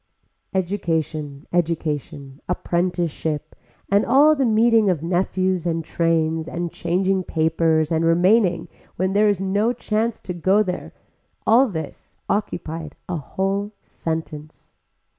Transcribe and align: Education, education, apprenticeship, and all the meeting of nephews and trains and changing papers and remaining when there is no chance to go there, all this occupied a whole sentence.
Education, 0.51 1.45
education, 1.53 2.41
apprenticeship, 2.49 3.55
and 3.87 4.03
all 4.03 4.35
the 4.35 4.47
meeting 4.47 4.89
of 4.89 5.03
nephews 5.03 5.67
and 5.67 5.85
trains 5.85 6.47
and 6.47 6.71
changing 6.71 7.23
papers 7.23 7.91
and 7.91 8.03
remaining 8.03 8.67
when 8.95 9.13
there 9.13 9.29
is 9.29 9.39
no 9.41 9.73
chance 9.73 10.19
to 10.21 10.33
go 10.33 10.63
there, 10.63 10.91
all 11.45 11.67
this 11.67 12.17
occupied 12.27 12.95
a 13.07 13.17
whole 13.17 13.73
sentence. 13.83 14.73